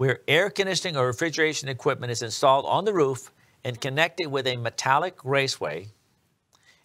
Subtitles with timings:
[0.00, 3.30] where air conditioning or refrigeration equipment is installed on the roof
[3.64, 5.86] and connected with a metallic raceway.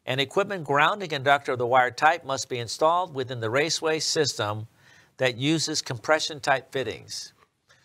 [0.05, 4.67] An equipment grounding conductor of the wire type must be installed within the raceway system
[5.15, 7.31] that uses compression type fittings.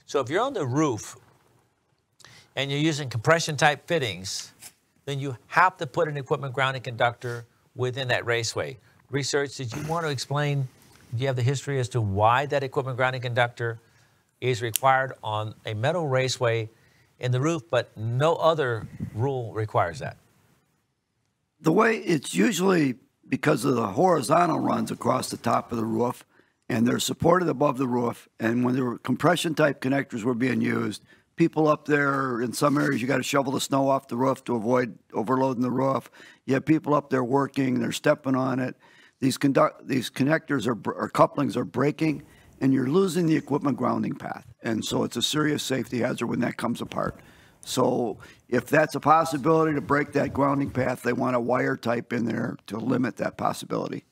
[0.04, 1.16] So if you're on the roof
[2.56, 4.52] and you're using compression type fittings,
[5.04, 8.78] then you have to put an equipment grounding conductor within that raceway.
[9.12, 10.66] Research, did you want to explain,
[11.14, 13.78] do you have the history as to why that equipment grounding conductor
[14.40, 16.70] is required on a metal raceway
[17.18, 20.16] in the roof, but no other rule requires that?
[21.60, 22.94] The way it's usually
[23.28, 26.24] because of the horizontal runs across the top of the roof,
[26.68, 28.28] and they're supported above the roof.
[28.38, 31.02] And when the compression type connectors were being used,
[31.36, 34.44] people up there in some areas you got to shovel the snow off the roof
[34.44, 36.10] to avoid overloading the roof.
[36.44, 38.76] You have people up there working, they're stepping on it.
[39.20, 42.22] These conduct these connectors are or couplings are breaking,
[42.60, 44.46] and you're losing the equipment grounding path.
[44.62, 47.18] And so it's a serious safety hazard when that comes apart.
[47.62, 52.12] So if that's a possibility to break that grounding path, they want a wire type
[52.12, 54.04] in there to limit that possibility.